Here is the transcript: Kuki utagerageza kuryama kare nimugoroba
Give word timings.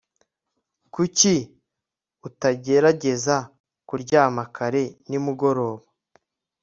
Kuki 0.93 1.35
utagerageza 2.27 3.35
kuryama 3.87 4.43
kare 4.55 4.83
nimugoroba 5.09 5.85